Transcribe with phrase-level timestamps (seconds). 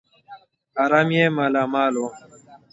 [0.77, 2.07] حرم یې مالامال وو.